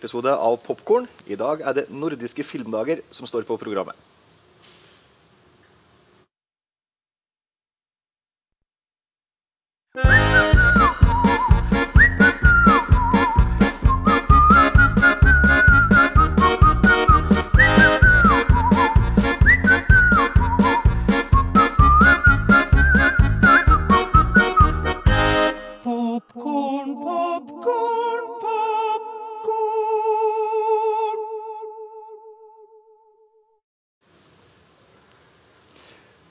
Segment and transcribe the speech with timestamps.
[0.00, 1.04] episode av Popkorn.
[1.28, 3.96] I dag er det nordiske filmdager som står på programmet.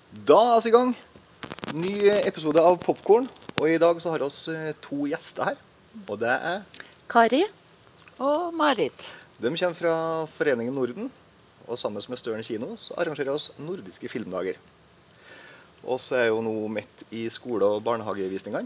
[0.09, 0.95] Da er vi i gang.
[1.77, 1.91] Ny
[2.25, 3.27] episode av Popkorn.
[3.59, 5.59] Og i dag så har vi oss eh, to gjester her.
[6.07, 6.63] Og det er
[7.05, 7.43] Kari.
[8.17, 9.03] Og Marit.
[9.37, 9.93] De kommer fra
[10.33, 11.11] Foreningen Norden.
[11.67, 14.57] Og sammen med Støren kino så arrangerer vi oss nordiske filmdager.
[15.85, 18.65] Og så er jo nå midt i skole- og barnehagevisningene.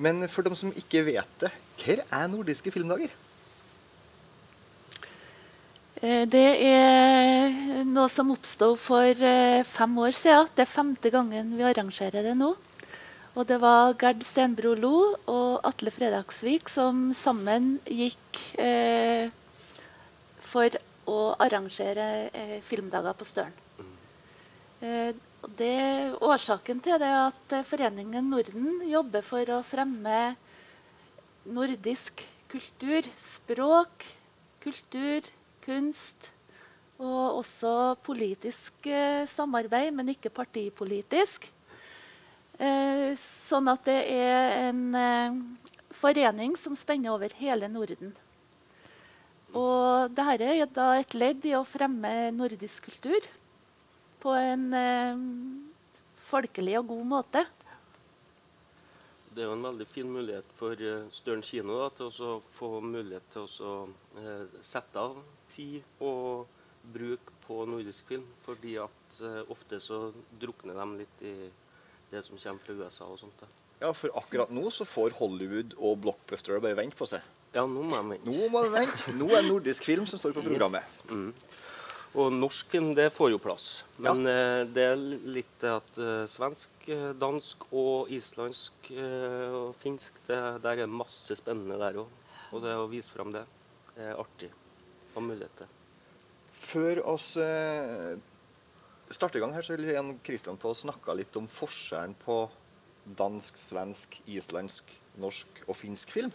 [0.00, 1.52] Men for dem som ikke vet det,
[1.84, 3.12] hva er nordiske filmdager?
[6.02, 10.48] Eh, Det er noe som oppstod for eh, fem år siden.
[10.50, 12.56] Det er femte gangen vi arrangerer det nå.
[13.38, 14.96] Og det var Gerd Stenbro Lo
[15.30, 19.30] og Atle Fredagsvik som sammen gikk eh,
[20.42, 20.74] for
[21.06, 23.54] å arrangere eh, filmdager på Støren.
[24.82, 25.14] Eh,
[25.58, 25.78] det,
[26.18, 30.34] årsaken til det er at eh, Foreningen Norden jobber for å fremme
[31.46, 34.10] nordisk kultur, språk,
[34.66, 35.30] kultur,
[35.64, 36.32] kunst
[37.02, 41.48] og også politisk eh, samarbeid, men ikke partipolitisk.
[42.62, 45.40] Eh, sånn at det er en eh,
[45.98, 48.14] forening som spenner over hele Norden.
[49.52, 53.26] Og dette er da et ledd i å fremme nordisk kultur
[54.22, 54.70] på en
[56.30, 57.42] folkelig og god måte.
[59.32, 62.72] Det er jo en veldig fin mulighet for eh, Støren kino da, til å få
[62.84, 63.76] mulighet til å
[64.20, 65.16] eh, sette av
[65.52, 66.50] tid og
[66.92, 68.26] bruk på nordisk film.
[68.44, 70.04] Fordi at eh, ofte så
[70.40, 71.34] drukner de litt i
[72.12, 73.40] det som kommer fra USA og sånt.
[73.40, 73.48] Da.
[73.82, 77.24] Ja, for akkurat nå så får Hollywood og blockbuster bare vente på seg.
[77.52, 78.28] Ja, nå må de vente.
[78.28, 79.16] Nå må de vente.
[79.16, 80.84] Nå er nordisk film som står på programmet.
[80.84, 81.10] Yes.
[81.10, 81.32] Mm.
[82.12, 83.66] Og norsk film, det får jo plass.
[83.96, 90.18] Men eh, det er litt det at eh, svensk, eh, dansk og islandsk og finsk,
[90.26, 92.18] det, der er masse spennende der òg.
[92.52, 93.46] Og det å vise fram det
[93.96, 94.50] er artig.
[95.16, 95.70] Og mulighet til.
[96.62, 98.14] Før oss eh,
[99.12, 102.44] starter i gang her, så vil Jan Kristian på å snakke litt om forskjellen på
[103.18, 106.32] dansk, svensk, islandsk, norsk og finsk film.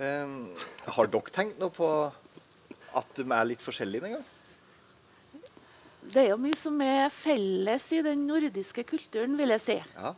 [0.00, 0.34] Eh,
[0.98, 1.88] har dere tenkt noe på
[2.96, 4.28] at de er litt forskjellige den gang?
[6.10, 9.76] Det er jo mye som er felles i den nordiske kulturen, vil jeg si.
[9.94, 10.14] Ja.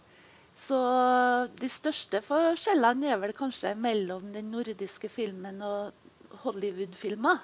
[0.57, 0.79] Så
[1.59, 5.93] de største forskjellene er vel kanskje mellom den nordiske filmen og
[6.45, 7.43] Hollywood-filmer.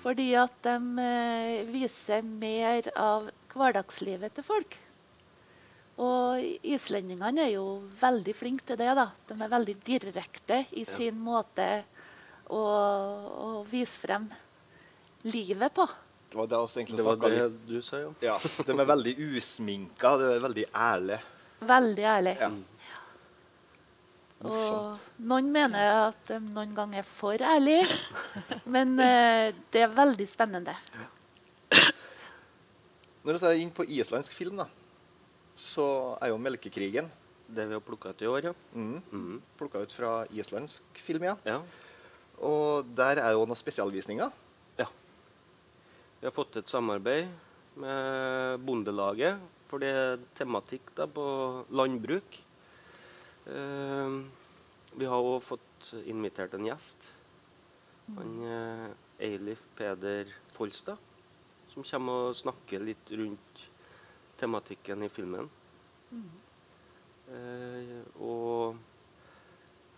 [0.00, 4.78] Fordi at de eh, viser mer av hverdagslivet til folk.
[6.00, 8.92] Og islendingene er jo veldig flinke til det.
[8.96, 9.10] da.
[9.28, 11.84] De er veldig direkte i sin måte
[12.50, 14.26] å, å vise frem
[15.22, 15.86] livet på.
[16.32, 18.14] Det var det Det var det du sa, jo.
[18.20, 21.20] Ja, De er veldig usminka, de er veldig ærlige.
[21.60, 22.36] Veldig ærlig.
[22.40, 22.50] Ja.
[24.42, 27.84] Og noen mener at de noen ganger er for ærlige,
[28.74, 30.74] men uh, det er veldig spennende.
[33.22, 34.66] Når vi er inne på islandsk film, da,
[35.54, 37.12] så er jo 'Melkekrigen'
[37.52, 38.52] Det vi har plukka ut i år, ja.
[38.72, 39.40] mm, mm.
[39.58, 41.24] plukka ut fra islandsk film.
[41.28, 41.36] ja.
[41.44, 41.60] ja.
[42.42, 44.34] Og der er jo noen spesialvisninger.
[44.80, 44.88] Ja.
[46.20, 47.30] Vi har fått et samarbeid
[47.82, 49.40] med Bondelaget,
[49.70, 51.24] for det er tematikk da på
[51.72, 52.38] landbruk.
[53.46, 54.18] Eh,
[54.98, 57.08] vi har òg fått invitert en gjest.
[58.18, 58.88] Han eh,
[59.22, 60.98] Eilif Peder Folstad,
[61.72, 63.66] som kommer og snakker litt rundt
[64.40, 65.48] tematikken i filmen.
[67.32, 68.76] Eh, og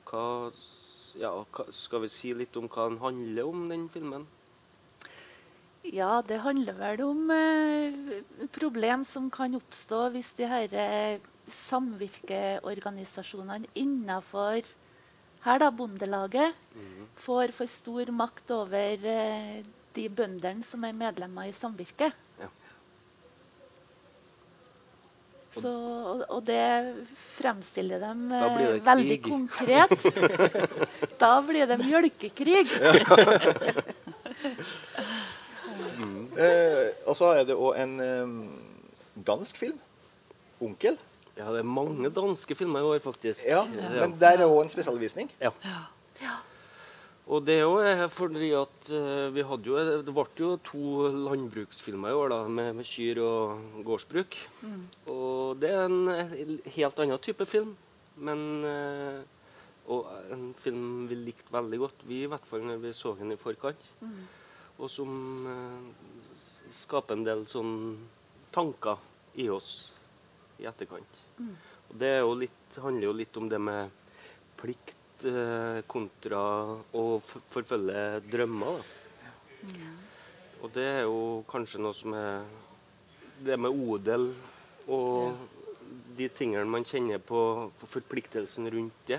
[0.06, 0.26] hva,
[1.20, 4.26] ja, Skal vi si litt om hva den handler om, den filmen?
[5.84, 7.93] Ja, det handler vel om eh,
[8.56, 11.20] problem som kan oppstå hvis de eh,
[11.52, 14.62] samvirkeorganisasjonene innafor
[15.44, 16.56] her da, Bondelaget
[17.20, 19.61] får for stor makt over eh,
[19.94, 22.16] de bøndene som er medlemmer i samvirket.
[22.40, 22.49] Ja.
[25.54, 25.72] Så,
[26.26, 26.64] og, det
[27.36, 29.32] fremstiller dem blir eh, det veldig krig.
[29.32, 29.90] konkret.
[31.22, 32.64] da blir det mjølkekrig.
[36.34, 38.32] Eh, og så er det òg en eh,
[39.26, 39.78] dansk film.
[40.58, 40.98] 'Onkel'.
[41.34, 43.42] Ja, det er mange danske filmer i år, faktisk.
[43.46, 45.30] Ja, Men der er òg en spesialvisning.
[45.40, 45.50] Ja.
[47.25, 52.12] Og det òg er fordi at eh, vi hadde jo Det ble jo to landbruksfilmer
[52.12, 54.37] i år da, med, med kyr og gårdsbruk.
[55.09, 56.35] Og det er en eh,
[56.76, 57.73] helt annen type film.
[58.17, 59.23] Men eh,
[59.88, 63.32] Og en film vi likte veldig godt, vi i hvert fall når vi så den
[63.32, 63.82] i forkant.
[64.79, 65.11] Og som
[65.49, 65.82] eh,
[66.73, 67.75] skaper en del sånn
[68.53, 68.97] tanker
[69.37, 69.93] i oss
[70.61, 71.21] i etterkant.
[71.91, 73.91] Og det jo litt, handler jo litt om det med
[74.56, 75.03] plikt eh,
[75.88, 76.41] kontra
[76.94, 77.05] å
[77.50, 78.82] forfølge drømmer.
[79.65, 79.79] Da.
[80.62, 82.44] Og det er jo kanskje noe som er
[83.44, 84.29] Det med odel
[84.87, 85.35] og
[86.17, 89.19] de tingene man kjenner på, på forpliktelsen rundt det.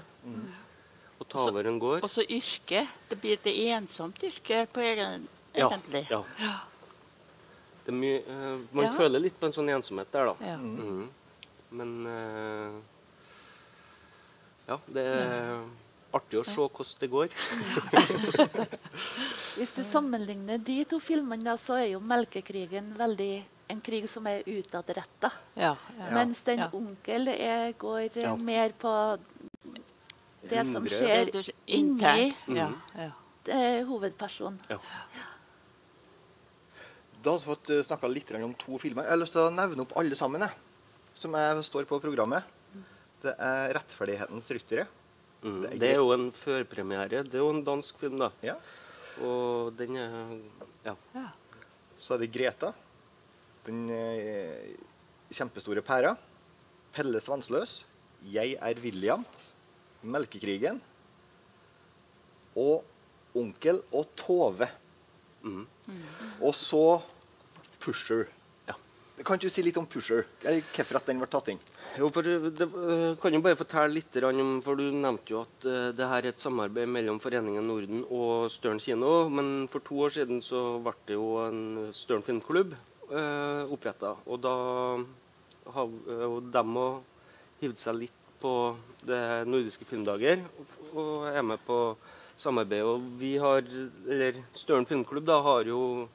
[1.20, 2.02] Å ta Så- over en gård.
[2.02, 2.88] Også yrke.
[3.10, 6.08] Det blir et ensomt yrke på egen, Ja, egentlig.
[6.10, 6.24] ja.
[7.86, 8.92] Det er mye, eh, man Ja.
[8.98, 10.36] føler litt på en sånn ensomhet der, da.
[10.42, 10.58] Ja.
[10.58, 11.10] Mm.
[11.72, 12.82] Men uh,
[14.68, 15.64] Ja, det er
[16.16, 17.28] artig å se hvordan det går.
[19.58, 23.34] Hvis du sammenligner de to filmene, så er jo 'Melkekrigen' veldig
[23.68, 25.32] en krig som er utadretta.
[25.56, 26.10] Ja, ja.
[26.14, 26.70] Mens den Ja.
[26.70, 28.36] 'Onkel' er, går eh, Ja.
[28.36, 29.20] mer på
[30.50, 31.32] det som skjer
[31.68, 32.36] inni internt.
[32.48, 33.12] Ja, ja.
[33.48, 34.60] eh, hovedpersonen.
[34.70, 34.78] Ja.
[37.24, 39.04] Da har vi fått snakka litt om to filmer.
[39.04, 40.52] Jeg har lyst til å nevne opp alle sammen, jeg,
[41.16, 42.44] som jeg står på programmet.
[43.24, 44.88] Det er 'Rettferdighetens ryttere'.
[45.46, 45.62] Mhm.
[45.62, 47.24] Det er Det er jo en førpremiere.
[47.24, 48.32] Det er jo en dansk film, da.
[48.42, 48.56] Ja.
[49.22, 50.40] Og den er
[50.86, 50.96] Ja.
[51.14, 51.28] ja.
[51.98, 52.74] Så er det Greta.
[53.66, 54.76] Den eh,
[55.32, 56.16] kjempestore pæra.
[56.94, 57.86] Pelle Svansløs.
[58.26, 59.26] Jeg er William.
[60.04, 60.82] Melkekrigen.
[62.56, 62.84] Og
[63.36, 64.68] Onkel og Tove.
[65.44, 65.68] Mhm.
[66.42, 67.02] Og så
[67.80, 68.26] Pusher.
[68.68, 68.74] Ja.
[69.24, 70.26] Kan ikke du si litt om Pusher?
[70.42, 71.60] Hvorfor at den ble tatt inn?
[71.96, 75.66] Jo, for det, øh, kan jo bare fortelle litt om For du nevnte jo at
[75.66, 79.30] øh, det her er et samarbeid mellom Foreningen Norden og Støren kino.
[79.30, 82.76] Men for to år siden så ble det jo en Støren filmklubb
[83.12, 84.12] øh, oppretta.
[84.28, 84.56] Og da
[85.72, 85.88] har
[86.58, 87.00] dem òg
[87.62, 88.76] hivd seg litt på
[89.08, 91.96] det nordiske filmdager og- og er med på
[92.36, 92.84] samarbeidet.
[92.86, 93.64] Og vi har,
[94.08, 96.10] eller Støren filmklubb da, har jo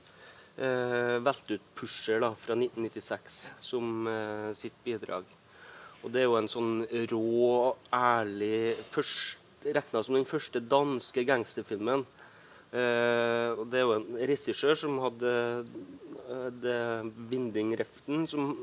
[0.58, 5.24] eh, valgt ut Pusher da, fra 1996 som eh, sitt bidrag.
[6.00, 6.72] Og det er jo en sånn
[7.12, 12.06] rå, ærlig først, Regna som den første danske gangsterfilmen.
[12.70, 15.32] Eh, og det er jo en regissør som hadde
[16.30, 16.76] eh, det
[17.28, 18.54] Vinding Reften, som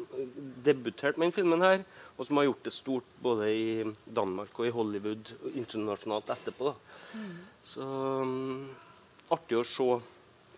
[0.65, 1.83] debuterte med den filmen her,
[2.15, 3.67] og som har gjort det stort både i
[4.09, 6.71] Danmark og i Hollywood og internasjonalt etterpå.
[6.71, 7.21] da.
[7.61, 8.71] Så um,
[9.35, 9.89] artig å se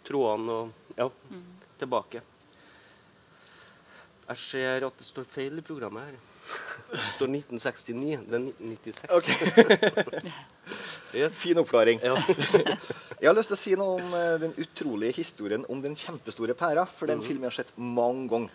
[0.07, 1.09] trådene og ja,
[1.81, 2.23] tilbake.
[4.29, 6.28] Jeg ser at det står feil i programmet her.
[6.89, 8.19] Det står 1969.
[8.29, 10.31] Det er 1996.
[11.19, 11.35] yes.
[11.41, 12.01] Fin oppklaring.
[12.03, 12.15] Ja.
[13.21, 16.55] Jeg har lyst til å si noe om eh, den utrolige historien om den kjempestore
[16.57, 16.85] pæra.
[16.95, 18.53] For den filmen jeg har sett mange ganger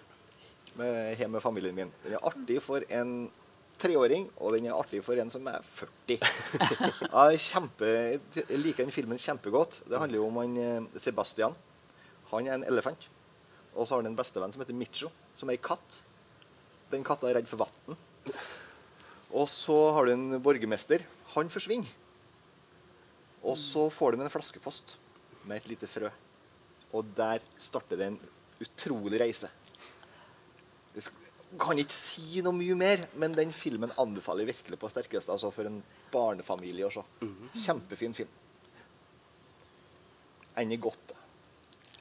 [0.79, 1.91] med, hjemme med familien min.
[2.05, 3.13] Den er artig for en
[3.81, 6.17] treåring, og den er artig for en som er 40.
[7.35, 7.91] Jeg, kjempe,
[8.39, 9.83] jeg liker den filmen kjempegodt.
[9.91, 11.55] Det handler jo om han eh, Sebastian.
[12.33, 13.09] Han er en elefant.
[13.75, 16.01] Og så har han en bestevenn som heter Micho, som er ei katt.
[16.95, 17.99] Den katta er redd for vann.
[19.35, 21.03] Og så har du en borgermester.
[21.35, 21.91] Han forsvinner.
[23.45, 24.95] Og så får de en flaskepost
[25.45, 26.09] med et lite frø.
[26.95, 28.21] Og der starter det en
[28.63, 29.51] utrolig reise.
[30.95, 31.11] Jeg
[31.61, 35.35] kan ikke si noe mye mer, men den filmen anbefaler jeg virkelig på sterkeste.
[35.35, 35.83] Altså for en
[36.15, 37.05] barnefamilie å se.
[37.67, 38.33] Kjempefin film.
[40.63, 41.15] Ender godt.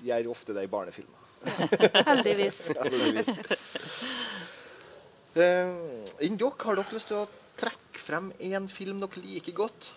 [0.05, 1.19] Gjør ofte det i barnefilmer.
[2.07, 2.59] Heldigvis.
[2.77, 3.29] Heldigvis.
[5.33, 5.69] Eh,
[6.21, 9.93] Enn dere, har dere lyst til å trekke frem én film dere liker godt?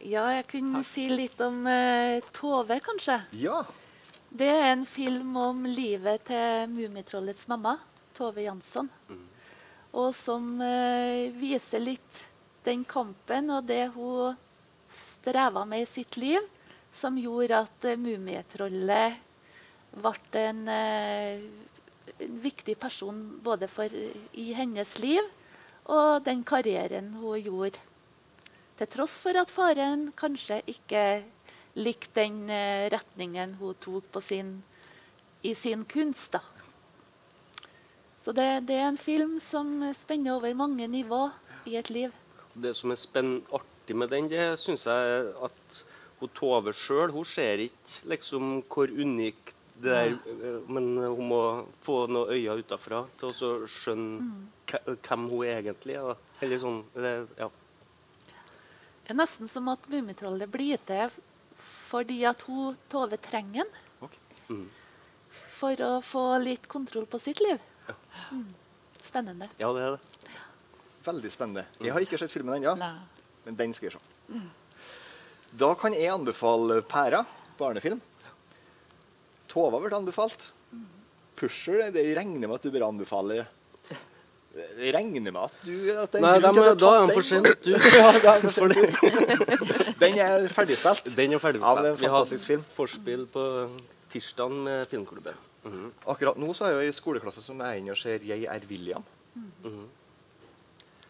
[0.00, 3.18] Ja, jeg kunne si litt om uh, Tove, kanskje.
[3.40, 3.62] Ja.
[4.30, 7.74] Det er en film om livet til Mummitrollets mamma,
[8.16, 8.88] Tove Jansson.
[9.96, 12.22] Og som uh, viser litt
[12.64, 14.36] den kampen og det hun
[14.92, 16.44] streva med i sitt liv,
[16.92, 19.20] som gjorde at uh, Mummitrollet
[19.96, 21.79] ble en, uh,
[22.70, 23.88] viktig person både for,
[24.32, 25.22] i hennes liv
[25.86, 27.78] og den karrieren hun gjorde.
[28.78, 31.24] Til tross for at faren kanskje ikke
[31.74, 34.62] likte den eh, retningen hun tok sin,
[35.42, 36.32] i sin kunst.
[36.32, 36.40] da.
[38.24, 41.30] Så det, det er en film som spenner over mange nivå
[41.66, 42.12] i et liv.
[42.54, 42.96] Det som er
[43.52, 45.82] artig med den, det syns jeg at
[46.20, 51.42] hun Tove sjøl ser ikke liksom hvor unik det er, eh, men hun må
[51.84, 56.20] få noen øyne utafra til å skjønne hvem hun egentlig er.
[56.44, 57.48] Eller sånn, det, ja.
[59.04, 61.10] Det er nesten som at Mummitrollet blir til
[61.90, 63.72] fordi at hun Tove trenger den.
[64.06, 64.20] Okay.
[64.50, 64.68] Mm.
[65.58, 67.58] For å få litt kontroll på sitt liv.
[68.30, 68.46] Mm.
[69.02, 69.48] Spennende.
[69.58, 70.36] Ja, det er det.
[71.02, 71.64] Veldig spennende.
[71.80, 72.76] Jeg har ikke sett filmen ennå,
[73.46, 74.40] men den skal jeg se.
[75.58, 77.24] Da kan jeg anbefale Pæra,
[77.58, 77.98] barnefilm.
[79.50, 80.50] Tova har blitt anbefalt.
[81.40, 83.46] Pusher, det regner med at du bør anbefale
[84.50, 87.22] Det regner med at du at det er Nei, dem- du da er han for
[87.22, 87.70] sent ute.
[87.70, 90.00] ja, det er for sent.
[90.00, 91.06] Den er ferdigspilt.
[91.16, 91.78] Den er ferdigspilt.
[91.78, 92.64] Ja, det er en Vi har fantastisk film.
[92.74, 93.44] forspill på
[94.10, 95.38] tirsdag med filmklubben.
[95.64, 95.92] Mhm.
[96.08, 99.04] Akkurat nå så er jeg i skoleklasse som er inne og ser 'Jeg er William'.
[99.36, 99.86] Mhm.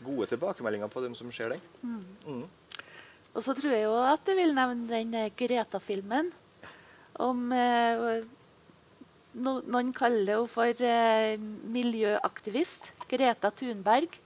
[0.05, 1.61] Gode tilbakemeldinger på dem som ser den.
[2.27, 2.45] Mm.
[3.35, 6.31] Og så tror jeg jo at jeg vil nevne den eh, Greta-filmen
[7.21, 8.25] om eh,
[9.41, 11.37] no, Noen kaller henne for eh,
[11.75, 12.93] miljøaktivist.
[13.11, 14.19] Greta Thunberg.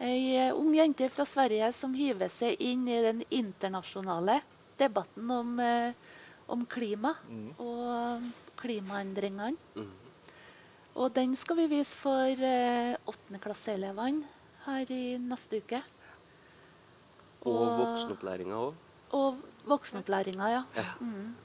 [0.00, 4.40] Ei eh, ung jente fra Sverige som hiver seg inn i den internasjonale
[4.80, 5.58] debatten om,
[6.48, 7.10] om klima
[7.60, 8.22] og
[8.62, 9.52] klimaendringene.
[9.76, 9.90] Mm.
[11.00, 12.40] Og den skal vi vise for
[13.12, 14.24] åttendeklasseelevene
[14.64, 15.82] her i neste uke.
[17.44, 18.80] Og voksenopplæringa òg.
[19.20, 20.64] Og voksenopplæringa, ja.
[20.80, 20.88] Ja.
[21.04, 21.36] Mm.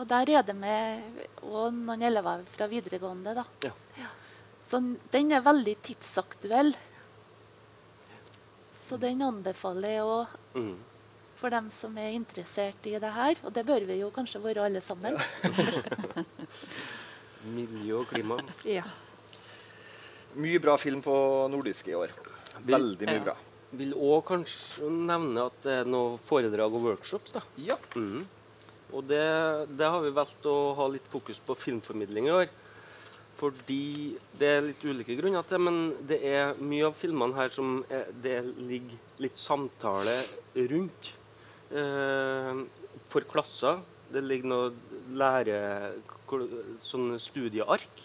[0.00, 1.02] Og der er det med
[1.42, 3.34] og noen elever fra videregående.
[3.36, 3.44] da.
[3.64, 4.08] Ja.
[4.66, 4.80] Så
[5.12, 6.72] den er veldig tidsaktuell.
[8.86, 10.74] Så den anbefaler jeg òg mm.
[11.36, 13.36] for dem som er interessert i det her.
[13.44, 15.16] Og det bør vi jo kanskje være alle sammen.
[17.56, 18.38] Miljø og klima.
[18.68, 18.84] Ja.
[20.38, 21.14] Mye bra film på
[21.52, 22.12] nordisk i år.
[22.64, 23.32] Veldig mye bra.
[23.32, 23.48] bra.
[23.76, 27.34] Vil òg kanskje nevne at det er noen foredrag og workshops.
[27.36, 27.42] da.
[27.60, 27.76] Ja.
[27.96, 28.24] Mhm.
[28.92, 29.24] Og det,
[29.78, 32.50] det har vi valgt å ha litt fokus på filmformidling i år.
[33.40, 37.80] Fordi det er litt ulike grunner til men det er mye av filmene her som
[37.90, 40.14] er, det ligger litt samtale
[40.70, 41.14] rundt.
[41.72, 42.62] Eh,
[43.12, 43.80] for klasser.
[44.12, 45.62] Det ligger noe lære...
[46.80, 47.98] Sånne studieark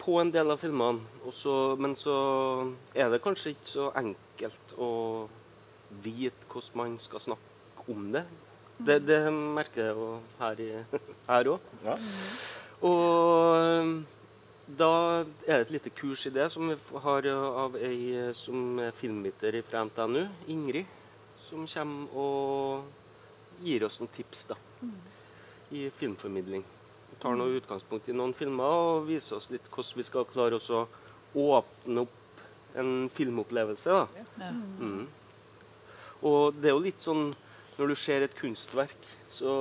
[0.00, 1.04] på en del av filmene.
[1.28, 2.14] Også, men så
[2.90, 4.90] er det kanskje ikke så enkelt å
[6.02, 8.24] vite hvordan man skal snakke om det.
[8.86, 10.08] Det, det merker jeg jo
[11.28, 11.70] her òg.
[11.84, 11.98] ja.
[12.80, 14.04] Og
[14.78, 18.94] da er det et lite kurs i det som vi har av ei som er
[18.96, 20.22] filmviter fra NTNU,
[20.52, 20.86] Ingrid,
[21.40, 24.56] som kommer og gir oss noen tips da,
[25.76, 26.64] i filmformidling.
[27.10, 30.56] Hun tar noe utgangspunkt i noen filmer og viser oss litt hvordan vi skal klare
[30.60, 30.86] oss å
[31.36, 32.16] åpne opp
[32.80, 33.90] en filmopplevelse.
[33.90, 34.24] da.
[34.38, 34.50] Ja.
[34.80, 35.06] Mm.
[36.22, 37.30] Og det er jo litt sånn
[37.80, 39.54] når du ser et kunstverk, så,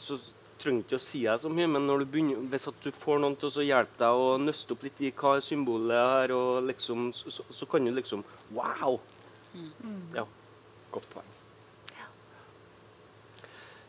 [0.00, 0.16] så
[0.56, 2.88] trenger du ikke å si deg så mye, men når du begynner, hvis at du
[2.96, 6.34] får noen til å hjelpe deg å nøste opp litt i hva er symbolet her,
[6.36, 8.24] og liksom, så, så, kan du liksom
[8.56, 9.00] Wow!
[10.14, 10.24] Ja.
[10.94, 11.32] Godt poeng.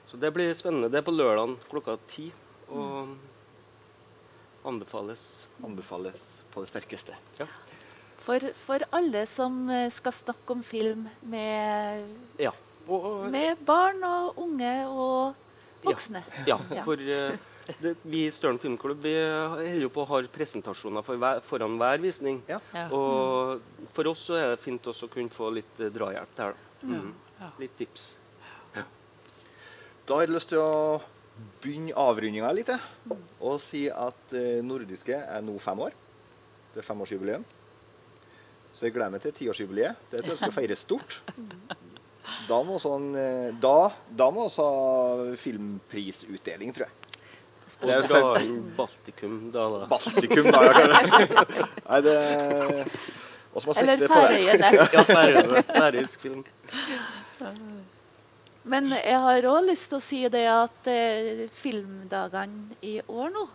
[0.07, 0.87] Så det blir spennende.
[0.87, 2.29] Det er på lørdag klokka ti.
[2.71, 3.11] Og
[4.67, 5.47] anbefales.
[5.63, 7.17] Anbefales på det sterkeste.
[7.41, 7.47] Ja.
[8.23, 12.07] For, for alle som skal snakke om film med,
[12.39, 12.53] ja.
[12.87, 15.35] Og, og, med barn og unge og
[15.83, 16.23] voksne.
[16.47, 16.83] Ja, Ja.
[16.87, 17.35] for uh,
[17.83, 21.75] det, vi i Støren filmklubb vi holder jo på å ha presentasjoner for hver, foran
[21.77, 22.39] hver visning.
[22.47, 22.59] Ja.
[22.91, 26.35] Og Og for oss så er det fint også å kunne få litt uh, drahjelp
[26.39, 26.55] der.
[26.55, 26.87] da.
[26.87, 27.13] Mhm.
[27.41, 27.51] Ja.
[27.59, 28.15] Litt tips.
[30.07, 31.01] Da har jeg lyst til å
[31.61, 32.69] begynne avrundinga litt.
[33.43, 35.91] Og si at uh, nordiske er nå fem år.
[36.73, 37.43] Det er femårsjubileum.
[38.71, 39.99] Så jeg gleder meg til tiårsjubileet.
[40.11, 41.19] Det tror jeg skal feires stort.
[42.47, 46.95] Da må sånn, eh, da, da må også ha filmprisutdeling, tror jeg.
[47.77, 49.65] Og Det er dra inn Baltikum da.
[49.73, 49.87] da.
[49.91, 50.61] Baltikum, da.
[50.65, 51.45] ja.
[51.89, 52.15] Nei, det
[53.57, 54.07] Eller.
[54.11, 54.71] Færøyene.
[54.95, 55.63] Ja, Færøyene.
[55.67, 56.43] Færøysk film.
[58.67, 63.45] Men jeg har òg lyst til å si det at eh, filmdagene i år nå,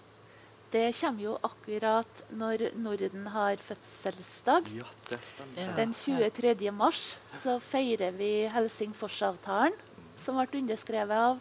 [0.73, 4.71] det kommer jo akkurat når Norden har fødselsdag.
[4.79, 5.73] Ja, det stemmer.
[5.77, 6.71] Den 23.
[6.73, 7.03] mars
[7.43, 9.77] så feirer vi Helsingforsavtalen,
[10.17, 11.41] som ble underskrevet av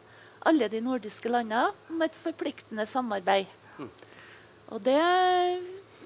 [0.50, 3.48] alle de nordiske landene om et forpliktende samarbeid.
[4.72, 5.00] Og det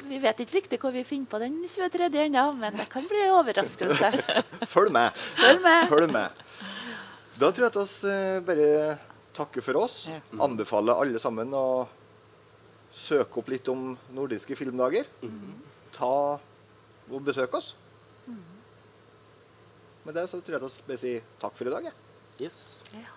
[0.05, 2.09] Vi vet ikke riktig hva vi finner på den 23.
[2.27, 4.11] ennå, men det kan bli en overraskelse.
[4.75, 5.15] Følg med.
[5.39, 5.87] Følg med.
[5.89, 6.43] Følg med.
[7.39, 8.97] Da tror jeg at vi eh, bare
[9.33, 9.95] takker for oss.
[10.37, 11.65] Anbefaler alle sammen å
[12.95, 15.09] søke opp litt om nordiske filmdager.
[15.95, 16.11] Ta
[17.11, 17.73] og besøk oss.
[20.05, 21.89] Med det så tror jeg at vi bare sier takk for i dag.
[21.89, 21.93] Ja.
[22.45, 22.63] Yes.
[22.93, 23.11] Ja.